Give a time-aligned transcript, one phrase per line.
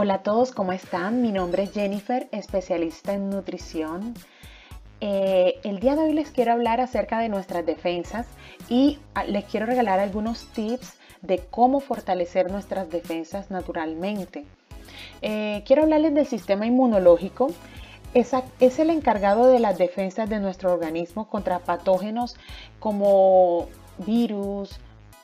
[0.00, 1.22] Hola a todos, ¿cómo están?
[1.22, 4.14] Mi nombre es Jennifer, especialista en nutrición.
[5.00, 8.28] Eh, el día de hoy les quiero hablar acerca de nuestras defensas
[8.68, 14.44] y ah, les quiero regalar algunos tips de cómo fortalecer nuestras defensas naturalmente.
[15.20, 17.48] Eh, quiero hablarles del sistema inmunológico.
[18.14, 22.36] Es, es el encargado de las defensas de nuestro organismo contra patógenos
[22.78, 23.66] como
[24.06, 24.78] virus,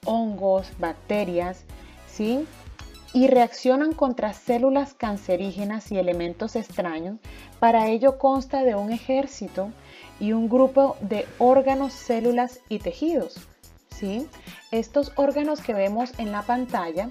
[0.04, 1.62] hongos, bacterias,
[2.08, 2.44] ¿sí?
[3.14, 7.18] Y reaccionan contra células cancerígenas y elementos extraños.
[7.60, 9.70] Para ello consta de un ejército
[10.18, 13.36] y un grupo de órganos, células y tejidos.
[13.88, 14.28] ¿sí?
[14.72, 17.08] Estos órganos que vemos en la pantalla,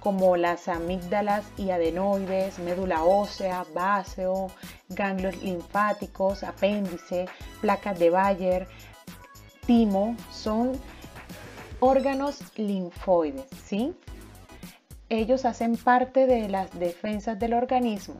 [0.00, 4.50] como las amígdalas y adenoides, médula ósea, báseo,
[4.88, 7.26] ganglios linfáticos, apéndice,
[7.60, 8.66] placas de Bayer,
[9.66, 10.72] timo, son
[11.78, 13.94] órganos linfoides, ¿sí?
[15.20, 18.14] Ellos hacen parte de las defensas del organismo.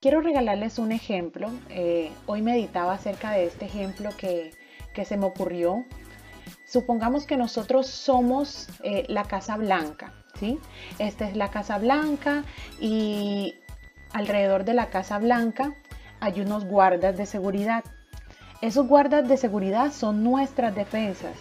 [0.00, 1.50] Quiero regalarles un ejemplo.
[1.68, 4.52] Eh, hoy meditaba acerca de este ejemplo que,
[5.04, 5.84] se me ocurrió.
[6.66, 10.58] Supongamos que nosotros somos eh, la Casa Blanca, ¿sí?
[10.98, 12.44] Esta es la Casa Blanca
[12.80, 13.54] y
[14.12, 15.72] alrededor de la Casa Blanca
[16.20, 17.84] hay unos guardas de seguridad.
[18.60, 21.36] Esos guardas de seguridad son nuestras defensas.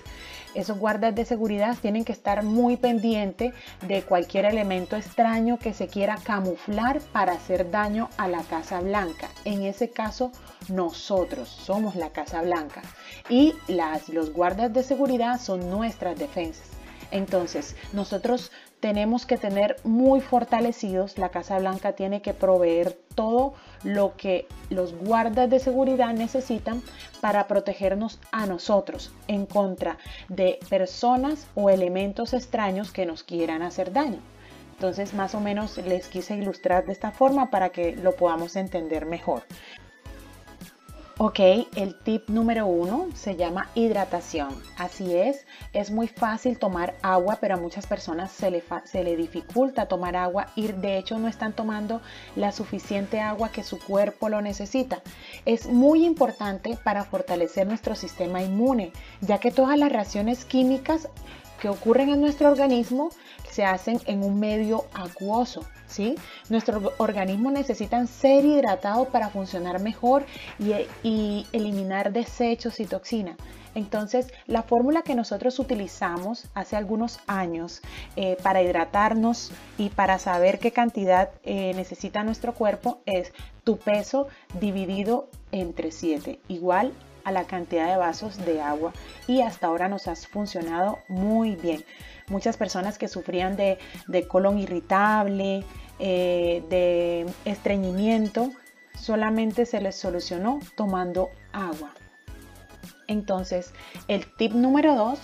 [0.53, 3.55] Esos guardas de seguridad tienen que estar muy pendientes
[3.87, 9.29] de cualquier elemento extraño que se quiera camuflar para hacer daño a la Casa Blanca.
[9.45, 10.31] En ese caso,
[10.69, 12.83] nosotros somos la Casa Blanca
[13.29, 16.67] y las, los guardas de seguridad son nuestras defensas.
[17.09, 23.53] Entonces, nosotros tenemos que tener muy fortalecidos, la Casa Blanca tiene que proveer todo
[23.84, 26.81] lo que los guardas de seguridad necesitan
[27.19, 29.97] para protegernos a nosotros en contra
[30.29, 34.19] de personas o elementos extraños que nos quieran hacer daño.
[34.74, 39.07] Entonces, más o menos les quise ilustrar de esta forma para que lo podamos entender
[39.07, 39.41] mejor.
[41.19, 41.39] Ok,
[41.75, 44.50] el tip número uno se llama hidratación.
[44.78, 50.16] Así es, es muy fácil tomar agua, pero a muchas personas se le, dificulta tomar
[50.16, 52.03] agua y de hecho no están tomando
[52.35, 55.01] la suficiente agua que su cuerpo lo necesita.
[55.45, 61.09] Es muy importante para fortalecer nuestro sistema inmune, ya que todas las reacciones químicas
[61.59, 63.09] que ocurren en nuestro organismo
[63.57, 65.66] se hacen en un medio acuoso.
[65.88, 66.13] ¿sí?
[66.50, 70.28] Nuestro organismo necesita ser hidratado para funcionar mejor
[70.59, 73.35] y, eliminar desechos y toxinas.
[73.73, 77.81] Entonces, la fórmula que nosotros utilizamos hace algunos años
[78.16, 84.28] eh, para hidratarnos y para saber qué cantidad eh, necesita nuestro cuerpo es tu peso
[84.59, 86.94] dividido entre 7, igual
[87.27, 88.93] a la cantidad de vasos de agua.
[89.27, 91.83] Y hasta ahora nos ha funcionado muy bien
[92.29, 93.77] muchas personas que sufrían de,
[94.29, 95.65] colon irritable,
[95.99, 98.51] eh, de estreñimiento,
[98.97, 101.91] solamente se les solucionó tomando agua.
[103.07, 103.73] Entonces,
[104.07, 105.19] el tip número dos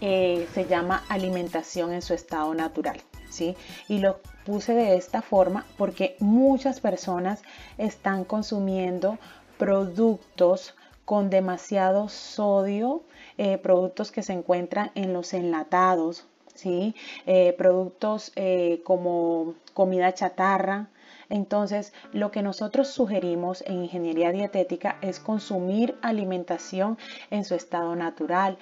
[0.00, 3.00] eh, se llama alimentación en su estado natural.
[3.30, 3.56] ¿sí?
[3.86, 7.42] Y lo puse de esta forma porque muchas personas
[7.78, 9.16] están consumiendo
[9.58, 10.74] productos
[11.06, 13.04] con demasiado sodio,
[13.38, 16.94] eh, productos que se encuentran en los enlatados, ¿sí?
[17.26, 20.88] Eh, productos eh, como comida chatarra.
[21.28, 26.98] Entonces, lo que nosotros sugerimos en ingeniería dietética es consumir alimentación
[27.30, 28.58] en su estado natural,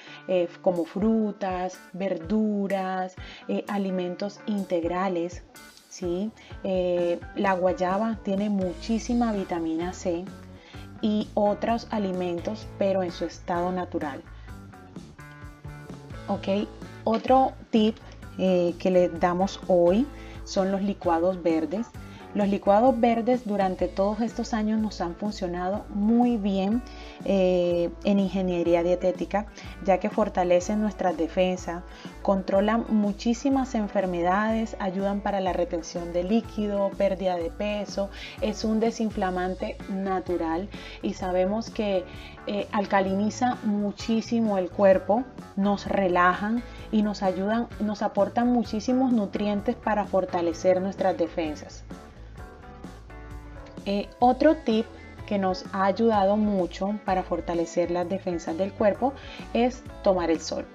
[0.63, 3.17] como frutas, verduras,
[3.69, 5.43] alimentos integrales.
[5.91, 6.31] ¿sí?
[7.37, 10.25] la guayaba tiene muchísima vitamina C
[11.05, 14.23] y otros alimentos, pero en su estado natural.
[16.29, 16.67] Ok,
[17.05, 17.99] otro tip
[18.39, 20.07] eh, que le damos hoy
[20.45, 21.89] son los licuados verdes.
[22.35, 26.83] Los licuados verdes durante todos estos años nos han funcionado muy bien
[27.25, 29.47] eh, en ingeniería dietética,
[29.85, 31.85] ya que fortalecen nuestras defensas,
[32.23, 38.11] controlan muchísimas enfermedades, ayudan para la retención de líquido, pérdida de peso,
[38.41, 40.69] es un desinflamante natural
[41.03, 42.05] y sabemos que
[42.49, 45.23] eh, alcaliniza muchísimo el cuerpo,
[45.55, 51.85] nos relajan y nos ayudan, nos aportan muchísimos nutrientes para fortalecer nuestras defensas.
[53.87, 54.87] Eh, otro tip
[55.27, 59.13] que nos ha ayudado mucho para fortalecer las defensas del cuerpo
[59.53, 60.67] es tomar el sol.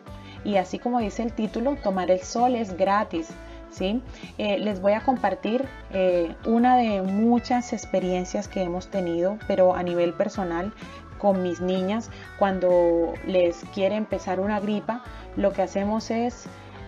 [0.43, 3.29] Y así como dice el título, tomar el sol es gratis.
[3.71, 4.01] ¿sí?
[4.37, 9.83] Eh, les voy a compartir eh, una de muchas experiencias que hemos tenido, pero a
[9.83, 10.73] nivel personal
[11.19, 12.09] con mis niñas
[12.39, 15.03] cuando les quiere empezar una gripa,
[15.35, 16.45] lo que hacemos es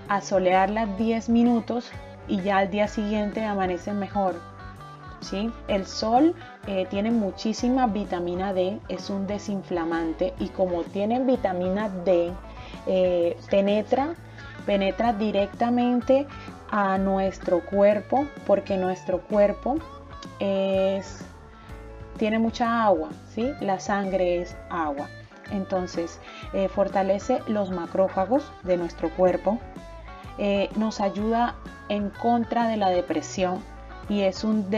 [0.07, 1.91] asolearlas 10 minutos
[2.27, 4.50] y ya al día siguiente amanecen mejor.
[5.67, 6.35] El sol
[6.65, 12.31] eh, tiene muchísima vitamina D, es un desinflamante y como tiene vitamina D,
[12.87, 14.15] eh, penetra,
[14.65, 16.27] penetra directamente
[16.71, 19.77] a nuestro cuerpo porque nuestro cuerpo
[20.39, 21.23] es
[22.17, 23.09] tiene mucha agua.
[23.61, 25.07] La sangre es agua.
[25.51, 26.19] Entonces,
[26.53, 29.59] eh, fortalece los macrófagos de nuestro cuerpo,
[30.75, 31.55] nos ayuda
[31.89, 33.61] en contra de la depresión
[34.11, 34.69] y es un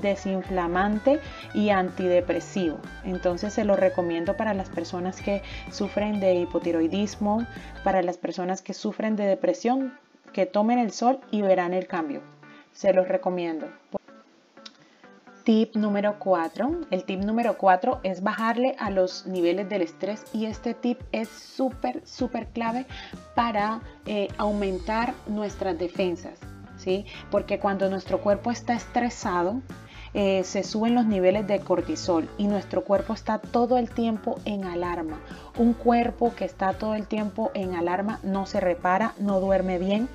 [0.00, 1.18] desinflamante
[1.52, 2.78] y antidepresivo.
[3.04, 5.42] Entonces se lo recomiendo para las personas que
[5.72, 7.44] sufren de hipotiroidismo,
[7.82, 9.98] para las personas que sufren de depresión,
[10.32, 12.20] que tomen el sol y verán el cambio.
[12.72, 13.66] Se los recomiendo.
[15.42, 16.82] Tip número 4.
[16.92, 21.28] El tip número 4 es bajarle a los niveles del estrés y este tip es
[21.28, 22.86] súper, súper clave
[23.34, 26.51] para eh, aumentar nuestras defensas.
[27.30, 29.60] Porque cuando nuestro cuerpo está estresado,
[30.14, 34.64] eh, se suben los niveles de cortisol y nuestro cuerpo está todo el tiempo en
[34.64, 35.18] alarma.
[35.56, 40.08] Un cuerpo que está todo el tiempo en alarma no se repara, no duerme bien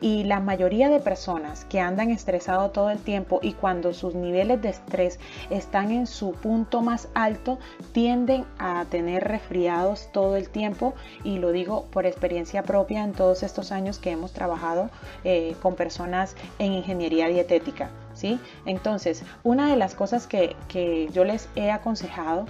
[0.00, 4.62] y la mayoría de personas que andan estresados todo el tiempo y cuando sus niveles
[4.62, 5.18] de estrés
[5.50, 7.58] están en su punto más alto,
[7.92, 10.94] tienden a tener resfriados todo el tiempo
[11.24, 14.90] y lo digo por experiencia propia en todos estos años que hemos trabajado
[15.24, 17.90] eh, con personas en ingeniería dietética.
[18.14, 18.40] ¿sí?
[18.64, 22.46] Entonces, una de las cosas que, que yo les he aconsejado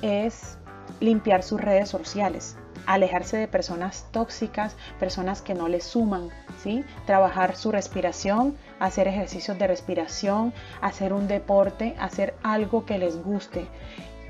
[0.00, 0.58] es
[1.00, 2.56] limpiar sus redes sociales
[2.86, 6.30] alejarse de personas tóxicas, personas que no le suman,
[6.62, 6.84] ¿sí?
[7.06, 13.66] Trabajar su respiración, hacer ejercicios de respiración, hacer un deporte, hacer algo que les guste,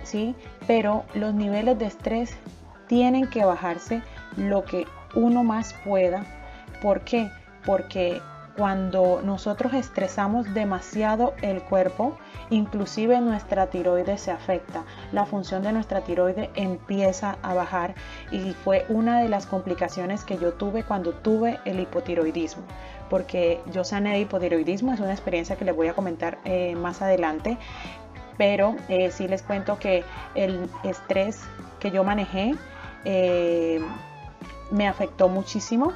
[0.05, 0.35] ¿sí?
[0.67, 2.35] Pero los niveles de estrés
[2.89, 4.03] tienen que bajarse
[4.37, 6.25] lo que uno más pueda.
[6.81, 7.31] ¿Por qué?
[7.65, 8.21] Porque
[8.57, 12.19] cuando nosotros estresamos demasiado el cuerpo,
[12.51, 14.85] inclusive nuestra tiroides se afecta.
[15.13, 17.95] La función de nuestra tiroides empieza a bajar
[18.31, 22.63] y fue una de las complicaciones que yo tuve cuando tuve el hipotiroidismo.
[23.09, 27.03] Porque yo sané de hipotiroidismo, es una experiencia que les voy a comentar eh, más
[27.03, 27.59] adelante.
[28.39, 31.41] Pero eh, sí les cuento que el estrés
[31.81, 32.55] que yo manejé
[33.05, 33.81] eh,
[34.71, 35.93] me afectó muchísimo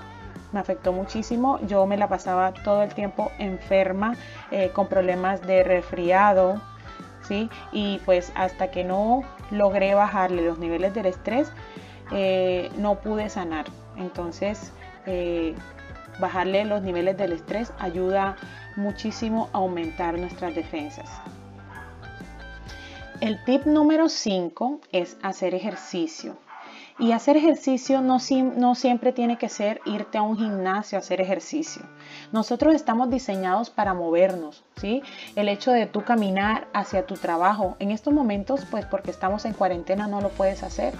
[0.56, 1.60] me afectó muchísimo.
[1.66, 4.16] Yo me la pasaba todo el tiempo enferma,
[4.50, 6.62] eh, con problemas de resfriado,
[7.28, 7.50] ¿sí?
[7.72, 11.52] Y pues hasta que no logré bajarle los niveles del estrés,
[12.10, 13.66] eh, no pude sanar.
[13.98, 14.72] Entonces,
[15.04, 15.54] eh,
[16.20, 18.36] bajarle los niveles del estrés ayuda
[18.76, 21.10] muchísimo a aumentar nuestras defensas.
[23.20, 26.38] El tip número 5 es hacer ejercicio.
[26.98, 28.18] Y hacer ejercicio no,
[28.74, 31.82] siempre tiene que ser irte a un gimnasio a hacer ejercicio.
[32.32, 35.02] Nosotros estamos diseñados para movernos, ¿sí?
[35.34, 39.52] El hecho de tú caminar hacia tu trabajo, en estos momentos, pues porque estamos en
[39.52, 40.94] cuarentena no lo puedes hacer,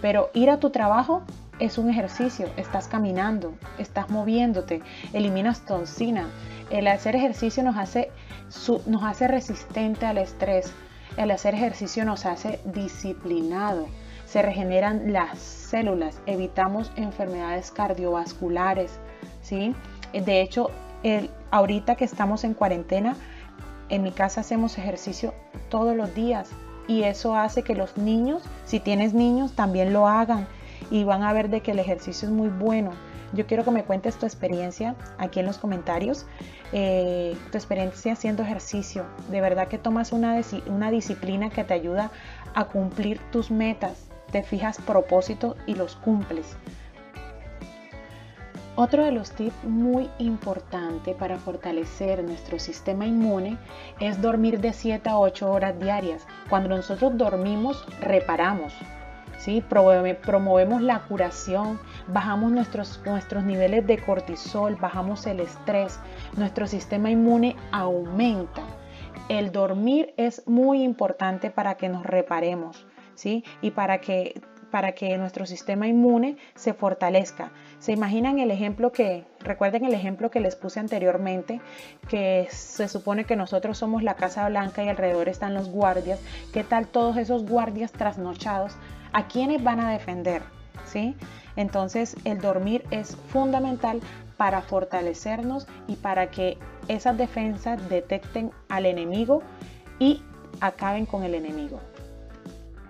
[0.00, 1.22] pero ir a tu trabajo
[1.58, 4.80] es un ejercicio, estás caminando, estás moviéndote,
[5.12, 6.26] eliminas toxina.
[6.70, 10.72] El hacer ejercicio nos hace resistente al estrés,
[11.18, 13.88] el hacer ejercicio nos hace disciplinado
[14.34, 18.98] se regeneran las células, evitamos enfermedades cardiovasculares,
[19.42, 19.76] ¿sí?
[20.12, 20.72] De hecho,
[21.04, 23.14] el, ahorita que estamos en cuarentena,
[23.90, 25.34] en mi casa hacemos ejercicio
[25.68, 26.50] todos los días
[26.88, 30.48] y eso hace que los niños, si tienes niños, también lo hagan
[30.90, 32.90] y van a ver de que el ejercicio es muy bueno.
[33.34, 36.26] Yo quiero que me cuentes tu experiencia aquí en los comentarios,
[36.72, 39.04] eh, tu experiencia haciendo ejercicio.
[39.30, 42.10] De verdad que tomas una, una disciplina que te ayuda
[42.52, 46.56] a cumplir tus metas te fijas propósito y los cumples.
[48.74, 53.56] Otro de los tips muy importante para fortalecer nuestro sistema inmune
[54.00, 56.26] es dormir de 7 a 8 horas diarias.
[56.50, 58.74] Cuando nosotros dormimos, reparamos.
[59.38, 59.62] ¿sí?
[59.68, 66.00] Promovemos la curación, bajamos nuestros, nuestros niveles de cortisol, bajamos el estrés,
[66.36, 68.62] nuestro sistema inmune aumenta.
[69.28, 72.84] El dormir es muy importante para que nos reparemos.
[73.60, 74.40] Y para que,
[74.70, 77.52] para que nuestro sistema inmune se fortalezca.
[77.78, 81.60] ¿Se imaginan el ejemplo que, recuerden el ejemplo que les puse anteriormente,
[82.08, 86.20] que se supone que nosotros somos la Casa Blanca y alrededor están los guardias?
[86.52, 88.76] ¿Qué tal todos esos guardias trasnochados?
[89.12, 90.42] ¿A quiénes van a defender?
[90.84, 91.14] ¿sí?
[91.56, 94.00] Entonces el dormir es fundamental
[94.36, 99.42] para fortalecernos y para que esas defensas detecten al enemigo
[99.98, 100.22] y
[100.60, 101.80] acaben con el enemigo.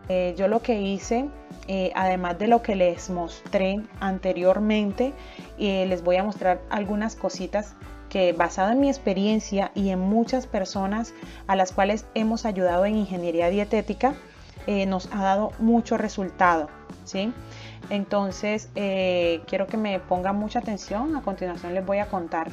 [0.09, 1.29] Eh, yo lo que hice,
[1.67, 5.15] eh, además de lo que les mostré anteriormente,
[5.59, 7.75] eh, les voy a mostrar algunas cositas
[8.11, 11.15] que basado en mi experiencia y en muchas personas
[11.47, 14.15] a las cuales hemos ayudado en ingeniería dietética,
[14.87, 16.71] nos ha dado mucho resultado.
[17.05, 17.33] ¿sí?
[17.91, 21.17] Entonces, quiero que me pongan mucha atención.
[21.17, 22.51] A continuación les voy a contar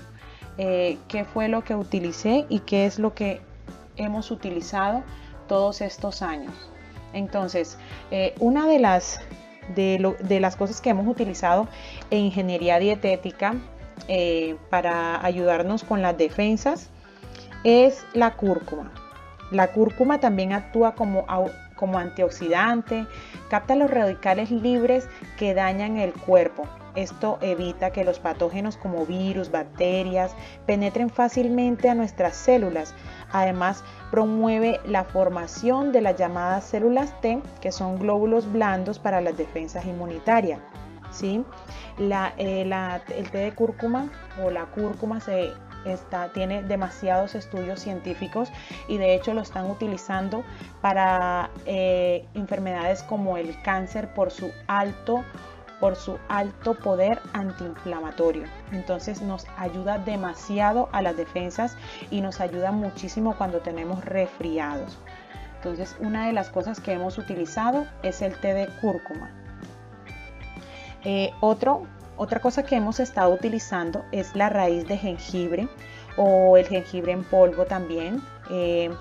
[0.57, 3.39] qué fue lo que utilicé y qué es lo que
[3.95, 5.03] hemos utilizado
[5.47, 6.70] todos estos años.
[7.13, 7.77] Entonces,
[8.11, 9.19] eh, una de las,
[9.75, 11.67] de, las cosas que hemos utilizado
[12.09, 13.55] en ingeniería dietética
[14.07, 16.89] eh, para ayudarnos con las defensas
[17.63, 18.91] es la cúrcuma.
[19.51, 21.25] La cúrcuma también actúa como,
[21.75, 23.05] como antioxidante,
[23.49, 26.67] capta los radicales libres que dañan el cuerpo.
[26.95, 32.93] Esto evita que los patógenos como virus, bacterias penetren fácilmente a nuestras células.
[33.31, 39.37] Además, promueve la formación de las llamadas células T, que son glóbulos blandos para las
[39.37, 40.59] defensas inmunitarias.
[41.11, 41.43] ¿sí?
[41.99, 42.61] Eh,
[43.17, 44.09] el té de cúrcuma
[44.43, 45.51] o la cúrcuma se
[45.85, 48.49] Está, tiene demasiados estudios científicos
[48.87, 50.43] y de hecho lo están utilizando
[50.79, 55.23] para eh, enfermedades como el cáncer por su alto
[55.81, 58.43] por su alto poder antiinflamatorio.
[58.71, 61.75] Entonces nos ayuda demasiado a las defensas
[62.09, 64.97] y nos ayuda muchísimo cuando tenemos resfriados.
[65.57, 69.31] Entonces una de las cosas que hemos utilizado es el té de cúrcuma.
[71.03, 75.67] Eh, otro, otra cosa que hemos estado utilizando es la raíz de jengibre
[76.15, 78.21] o el jengibre en polvo también.
[78.51, 78.91] Eh,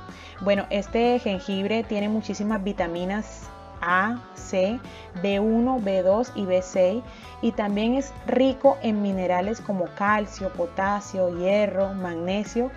[0.40, 4.78] bueno, este jengibre tiene muchísimas vitaminas a, C,
[5.22, 7.02] B1, B2 y B6
[7.42, 12.70] y también es rico en minerales como calcio, potasio, hierro, magnesio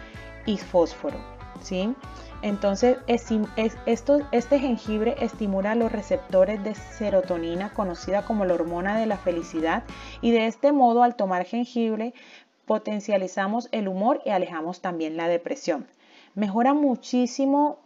[0.46, 1.18] y fósforo.
[1.62, 1.96] ¿sí?
[2.42, 9.84] Entonces, este jengibre estimula los receptores de serotonina, conocida como la hormona de la felicidad,
[10.22, 12.14] y de este modo, al tomar jengibre,
[12.66, 15.88] potencializamos el humor y alejamos también la depresión.
[16.36, 17.78] Mejora muchísimo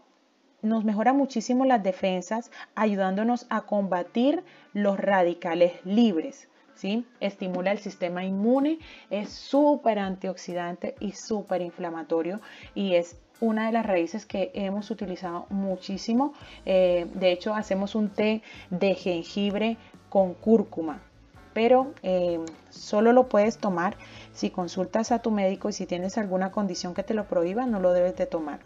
[0.61, 6.47] nos mejora muchísimo las defensas, ayudándonos a combatir los radicales libres.
[6.75, 7.05] ¿sí?
[7.19, 12.39] Estimula el sistema inmune, es súper antioxidante y súper inflamatorio
[12.75, 16.33] y es una de las raíces que hemos utilizado muchísimo.
[16.65, 19.77] Eh, de hecho, hacemos un té de jengibre
[20.09, 21.01] con cúrcuma,
[21.53, 23.97] pero eh, solo lo puedes tomar
[24.33, 27.79] si consultas a tu médico y si tienes alguna condición que te lo prohíba, no
[27.79, 28.59] lo debes de tomar.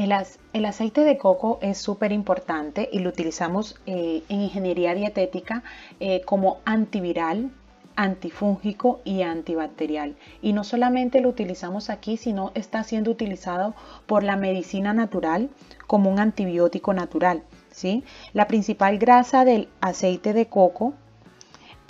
[0.00, 5.62] El, aceite de coco es súper importante y lo utilizamos eh, en ingeniería dietética
[6.00, 7.50] eh, como antiviral,
[7.96, 10.16] antifúngico y antibacterial.
[10.40, 13.74] Y no solamente lo utilizamos aquí, sino está siendo utilizado
[14.06, 15.50] por la medicina natural
[15.86, 17.42] como un antibiótico natural.
[17.70, 18.02] ¿sí?
[18.32, 20.94] La principal grasa del aceite de coco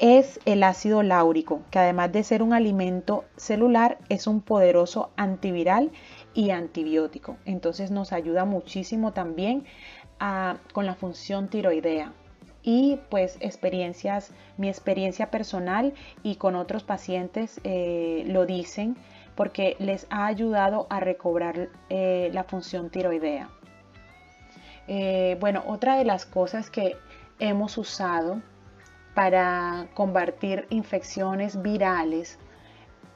[0.01, 5.93] es el ácido láurico, que además de ser un alimento celular, es un poderoso antiviral
[6.35, 7.37] y antibiótico.
[7.45, 9.65] Entonces nos ayuda muchísimo también
[10.73, 12.13] con la función tiroidea.
[12.63, 18.97] Y pues experiencias, mi experiencia personal y con otros pacientes eh, lo dicen
[19.35, 23.49] porque les ha ayudado a recobrar eh, la función tiroidea.
[24.89, 26.97] Eh, bueno, otra de las cosas que
[27.39, 28.43] hemos usado
[29.15, 32.39] para combatir infecciones virales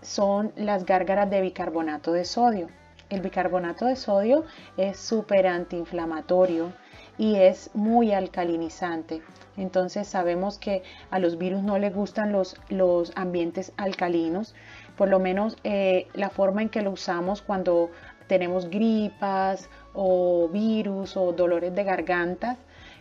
[0.00, 2.68] son las gárgaras de bicarbonato de sodio.
[3.10, 4.44] El bicarbonato de sodio
[4.76, 6.72] es súper antiinflamatorio
[7.18, 9.22] y es muy alcalinizante.
[9.56, 14.54] Entonces sabemos que a los virus no les gustan los, los ambientes alcalinos,
[14.96, 17.90] por lo menos eh, la forma en que lo usamos cuando
[18.26, 22.56] tenemos gripas o virus o dolores de garganta,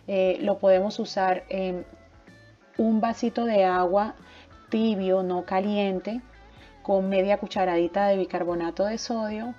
[0.06, 1.86] eh, lo podemos usar en
[2.76, 4.14] un vasito de agua
[4.68, 6.20] tibio, no caliente,
[6.82, 9.54] con media cucharadita de bicarbonato de sodio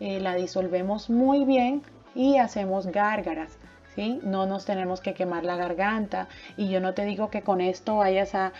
[0.00, 1.82] eh, la disolvemos muy bien
[2.14, 3.58] y hacemos gárgaras.
[3.94, 4.20] ¿sí?
[4.22, 7.96] No nos tenemos que quemar la garganta y yo no te digo que con esto
[7.96, 8.52] vayas a,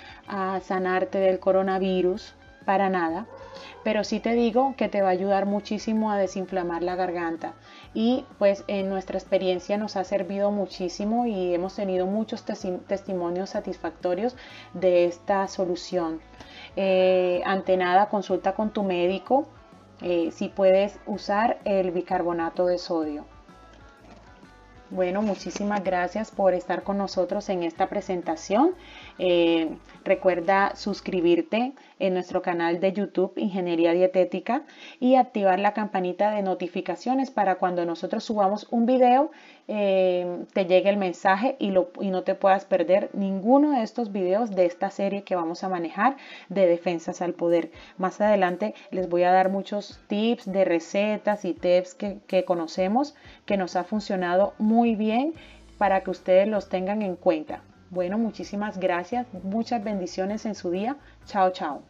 [0.62, 3.26] sanarte del coronavirus, para nada,
[3.84, 7.54] pero sí te digo que te va a ayudar muchísimo a desinflamar la garganta
[7.94, 14.34] y pues en nuestra experiencia nos ha servido muchísimo y hemos tenido muchos testimonios satisfactorios
[14.74, 16.20] de esta solución.
[16.74, 19.46] Eh, ante nada, consulta con tu médico
[20.02, 23.24] eh, si puedes usar el bicarbonato de sodio.
[24.90, 28.74] Bueno, muchísimas gracias por estar con nosotros en esta presentación.
[29.18, 29.76] Eh,
[30.06, 34.62] recuerda suscribirte en nuestro canal de YouTube Ingeniería Dietética
[35.00, 39.30] y activar la campanita de notificaciones para cuando nosotros subamos un video
[39.68, 44.64] eh, te llegue el mensaje y no te puedas perder ninguno de estos videos de
[44.64, 46.16] esta serie que vamos a manejar
[46.48, 47.72] de defensas al poder.
[47.98, 53.16] Más adelante les voy a dar muchos tips de recetas y tips que, que conocemos
[53.44, 55.34] que nos ha funcionado muy bien
[55.78, 57.62] para que ustedes los tengan en cuenta.
[57.90, 60.96] Bueno, muchísimas gracias, muchas bendiciones en su día.
[61.26, 61.82] Chao, chao.